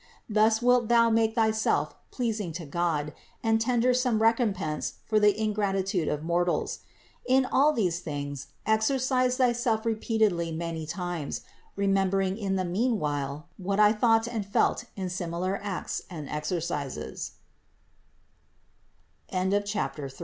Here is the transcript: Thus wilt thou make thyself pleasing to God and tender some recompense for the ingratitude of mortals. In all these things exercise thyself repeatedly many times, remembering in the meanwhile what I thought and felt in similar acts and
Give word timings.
Thus 0.27 0.63
wilt 0.63 0.87
thou 0.87 1.11
make 1.11 1.35
thyself 1.35 1.93
pleasing 2.09 2.51
to 2.53 2.65
God 2.65 3.13
and 3.43 3.61
tender 3.61 3.93
some 3.93 4.19
recompense 4.19 4.95
for 5.05 5.19
the 5.19 5.39
ingratitude 5.39 6.07
of 6.07 6.23
mortals. 6.23 6.79
In 7.23 7.45
all 7.45 7.71
these 7.71 7.99
things 7.99 8.47
exercise 8.65 9.37
thyself 9.37 9.85
repeatedly 9.85 10.51
many 10.51 10.87
times, 10.87 11.41
remembering 11.75 12.35
in 12.35 12.55
the 12.55 12.65
meanwhile 12.65 13.45
what 13.57 13.79
I 13.79 13.93
thought 13.93 14.25
and 14.27 14.43
felt 14.43 14.85
in 14.95 15.07
similar 15.07 15.59
acts 15.61 16.01
and 16.09 16.27